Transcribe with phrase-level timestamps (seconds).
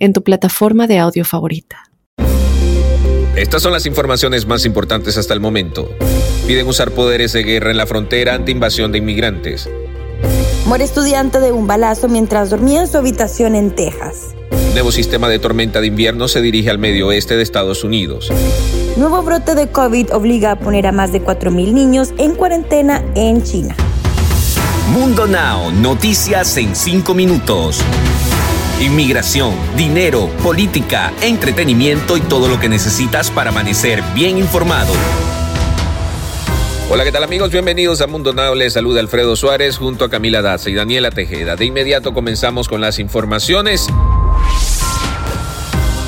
[0.00, 1.90] en tu plataforma de audio favorita.
[3.36, 5.88] Estas son las informaciones más importantes hasta el momento.
[6.46, 9.68] Piden usar poderes de guerra en la frontera ante invasión de inmigrantes.
[10.66, 14.34] Muere estudiante de un balazo mientras dormía en su habitación en Texas.
[14.72, 18.30] Nuevo sistema de tormenta de invierno se dirige al medio oeste de Estados Unidos.
[18.96, 23.42] Nuevo brote de COVID obliga a poner a más de 4.000 niños en cuarentena en
[23.42, 23.74] China.
[24.92, 27.80] Mundo Now, noticias en 5 minutos
[28.80, 34.92] inmigración, dinero, política, entretenimiento y todo lo que necesitas para amanecer bien informado.
[36.90, 37.52] Hola, ¿qué tal amigos?
[37.52, 38.54] Bienvenidos a Mundo Now.
[38.54, 41.54] Les saluda Alfredo Suárez junto a Camila Daza y Daniela Tejeda.
[41.56, 43.86] De inmediato comenzamos con las informaciones.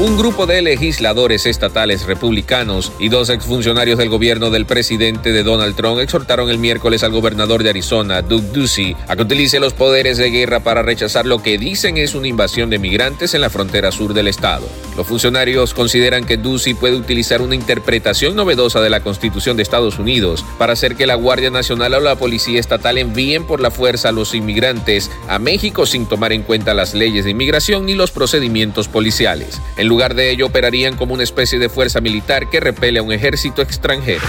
[0.00, 5.74] Un grupo de legisladores estatales republicanos y dos exfuncionarios del gobierno del presidente de Donald
[5.74, 10.16] Trump exhortaron el miércoles al gobernador de Arizona, Doug Ducey, a que utilice los poderes
[10.16, 13.90] de guerra para rechazar lo que dicen es una invasión de migrantes en la frontera
[13.90, 14.68] sur del estado.
[14.96, 19.98] Los funcionarios consideran que Ducey puede utilizar una interpretación novedosa de la Constitución de Estados
[19.98, 24.10] Unidos para hacer que la Guardia Nacional o la Policía Estatal envíen por la fuerza
[24.10, 28.12] a los inmigrantes a México sin tomar en cuenta las leyes de inmigración ni los
[28.12, 29.60] procedimientos policiales.
[29.88, 33.62] Lugar de ello, operarían como una especie de fuerza militar que repele a un ejército
[33.62, 34.24] extranjero.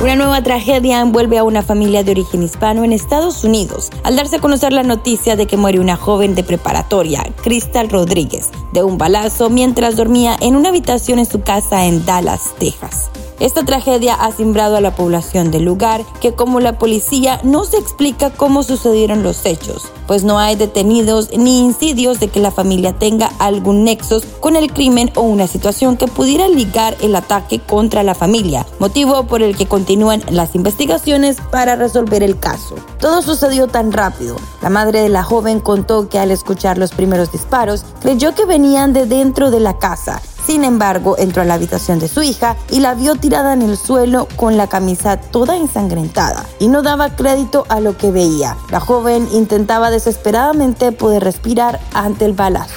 [0.00, 4.36] Una nueva tragedia envuelve a una familia de origen hispano en Estados Unidos al darse
[4.36, 8.96] a conocer la noticia de que muere una joven de preparatoria, Crystal Rodríguez, de un
[8.96, 13.10] balazo mientras dormía en una habitación en su casa en Dallas, Texas.
[13.40, 17.78] Esta tragedia ha simbrado a la población del lugar, que como la policía no se
[17.78, 22.92] explica cómo sucedieron los hechos, pues no hay detenidos ni incidios de que la familia
[22.92, 28.02] tenga algún nexo con el crimen o una situación que pudiera ligar el ataque contra
[28.02, 32.74] la familia, motivo por el que continúan las investigaciones para resolver el caso.
[32.98, 34.36] Todo sucedió tan rápido.
[34.60, 38.92] La madre de la joven contó que al escuchar los primeros disparos creyó que venían
[38.92, 40.20] de dentro de la casa
[40.50, 43.76] sin embargo, entró a la habitación de su hija y la vio tirada en el
[43.76, 48.56] suelo con la camisa toda ensangrentada y no daba crédito a lo que veía.
[48.68, 52.74] La joven intentaba desesperadamente poder respirar ante el balazo.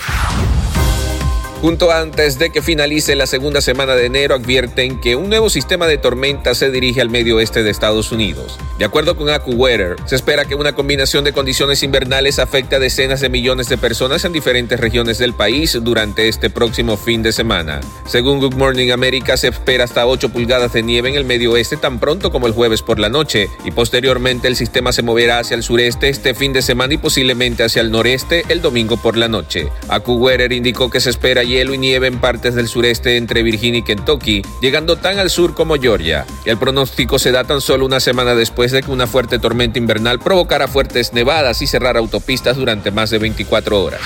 [1.64, 5.88] Junto antes de que finalice la segunda semana de enero, advierten que un nuevo sistema
[5.88, 8.60] de tormenta se dirige al medio oeste de Estados Unidos.
[8.78, 13.22] De acuerdo con AccuWeather, se espera que una combinación de condiciones invernales afecte a decenas
[13.22, 17.80] de millones de personas en diferentes regiones del país durante este próximo fin de semana.
[18.08, 21.78] Según Good Morning America, se espera hasta 8 pulgadas de nieve en el medio oeste
[21.78, 25.56] tan pronto como el jueves por la noche, y posteriormente el sistema se moverá hacia
[25.56, 29.30] el sureste este fin de semana y posiblemente hacia el noreste el domingo por la
[29.30, 29.70] noche.
[29.88, 33.84] AccuWeather indicó que se espera hielo y nieve en partes del sureste entre Virginia y
[33.84, 36.26] Kentucky, llegando tan al sur como Georgia.
[36.46, 40.20] El pronóstico se da tan solo una semana después de que una fuerte tormenta invernal
[40.20, 44.02] provocara fuertes nevadas y cerrar autopistas durante más de 24 horas.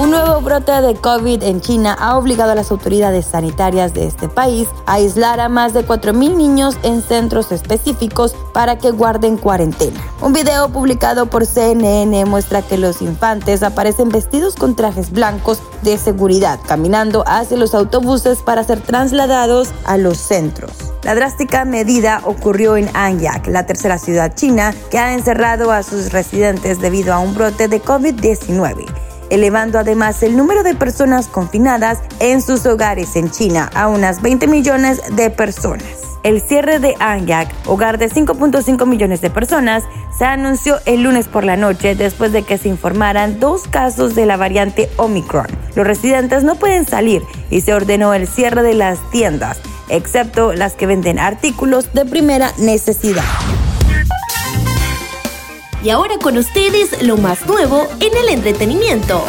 [0.00, 4.30] Un nuevo brote de COVID en China ha obligado a las autoridades sanitarias de este
[4.30, 10.00] país a aislar a más de 4.000 niños en centros específicos para que guarden cuarentena.
[10.22, 15.98] Un video publicado por CNN muestra que los infantes aparecen vestidos con trajes blancos de
[15.98, 20.72] seguridad, caminando hacia los autobuses para ser trasladados a los centros.
[21.02, 26.10] La drástica medida ocurrió en Anyak, la tercera ciudad china que ha encerrado a sus
[26.10, 28.99] residentes debido a un brote de COVID-19
[29.30, 34.46] elevando además el número de personas confinadas en sus hogares en China a unas 20
[34.46, 35.84] millones de personas.
[36.22, 39.84] El cierre de Anyak, hogar de 5.5 millones de personas,
[40.16, 44.26] se anunció el lunes por la noche después de que se informaran dos casos de
[44.26, 45.46] la variante Omicron.
[45.74, 50.74] Los residentes no pueden salir y se ordenó el cierre de las tiendas, excepto las
[50.74, 53.24] que venden artículos de primera necesidad.
[55.82, 59.22] Y ahora con ustedes lo más nuevo en el entretenimiento.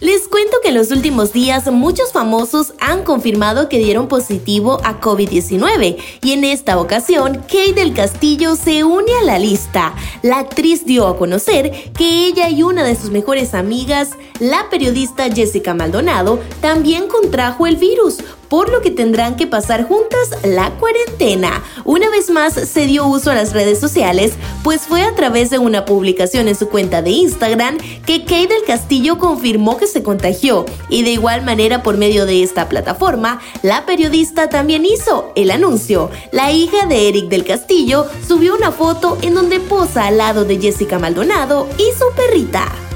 [0.00, 5.00] Les cuento que en los últimos días muchos famosos han confirmado que dieron positivo a
[5.00, 9.94] COVID-19 y en esta ocasión Kate del Castillo se une a la lista.
[10.22, 15.28] La actriz dio a conocer que ella y una de sus mejores amigas, la periodista
[15.34, 18.18] Jessica Maldonado, también contrajo el virus,
[18.48, 21.62] por lo que tendrán que pasar juntas la cuarentena.
[21.84, 25.58] Una vez más se dio uso a las redes sociales, pues fue a través de
[25.58, 30.64] una publicación en su cuenta de Instagram que Kate del Castillo confirmó que se contagió
[30.88, 36.10] y de igual manera por medio de esta plataforma, la periodista también hizo el anuncio.
[36.32, 40.58] La hija de Eric del Castillo subió una foto en donde posa al lado de
[40.58, 42.87] Jessica Maldonado y su perrita.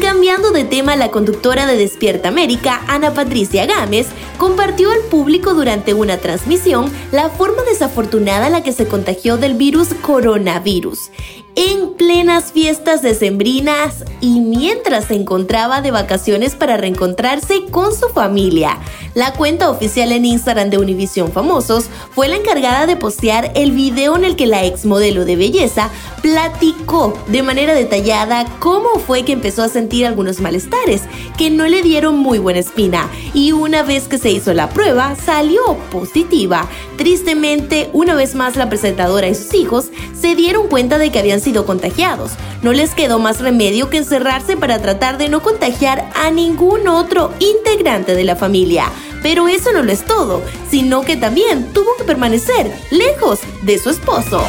[0.00, 4.06] Cambiando de tema, la conductora de Despierta América, Ana Patricia Gámez,
[4.38, 9.54] compartió al público durante una transmisión la forma desafortunada en la que se contagió del
[9.54, 11.10] virus coronavirus
[11.56, 18.78] en plenas fiestas decembrinas y mientras se encontraba de vacaciones para reencontrarse con su familia.
[19.14, 24.16] La cuenta oficial en Instagram de Univision Famosos fue la encargada de postear el video
[24.16, 25.90] en el que la ex modelo de belleza
[26.22, 31.02] platicó de manera detallada cómo fue que empezó a sentir algunos malestares
[31.36, 35.16] que no le dieron muy buena espina y una vez que se hizo la prueba
[35.16, 35.60] salió
[35.90, 36.68] positiva.
[36.96, 39.86] Tristemente, una vez más la presentadora y sus hijos
[40.20, 42.32] se dieron cuenta de que habían sido contagiados.
[42.62, 47.32] No les quedó más remedio que encerrarse para tratar de no contagiar a ningún otro
[47.38, 48.86] integrante de la familia.
[49.22, 53.90] Pero eso no lo es todo, sino que también tuvo que permanecer lejos de su
[53.90, 54.42] esposo.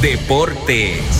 [0.00, 1.15] Deportes.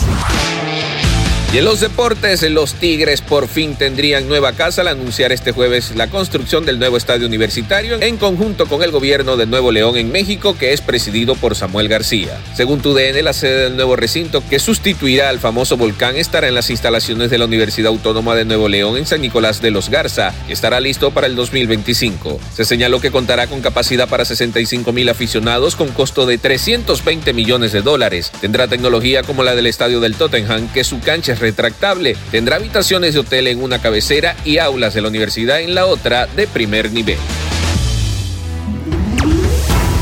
[1.52, 5.92] Y en los deportes, los Tigres por fin tendrían nueva casa al anunciar este jueves
[5.94, 10.10] la construcción del nuevo estadio universitario en conjunto con el gobierno de Nuevo León en
[10.10, 12.38] México, que es presidido por Samuel García.
[12.54, 16.68] Según TUDN, la sede del nuevo recinto que sustituirá al famoso volcán estará en las
[16.68, 20.80] instalaciones de la Universidad Autónoma de Nuevo León en San Nicolás de los Garza estará
[20.80, 22.38] listo para el 2025.
[22.54, 27.72] Se señaló que contará con capacidad para 65 mil aficionados con costo de 320 millones
[27.72, 28.32] de dólares.
[28.40, 32.16] Tendrá tecnología como la del estadio del Tottenham, que su cancha retractable.
[32.30, 36.26] Tendrá habitaciones de hotel en una cabecera y aulas de la universidad en la otra
[36.26, 37.18] de primer nivel.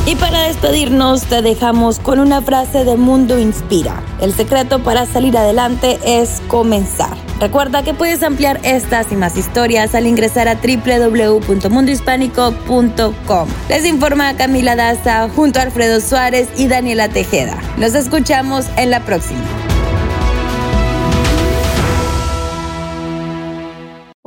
[0.06, 4.02] Y para despedirnos te dejamos con una frase de Mundo Inspira.
[4.20, 7.16] El secreto para salir adelante es comenzar.
[7.40, 13.48] Recuerda que puedes ampliar estas y más historias al ingresar a www.mundohispánico.com.
[13.70, 17.58] Les informa Camila Daza junto a Alfredo Suárez y Daniela Tejeda.
[17.78, 19.63] Nos escuchamos en la próxima.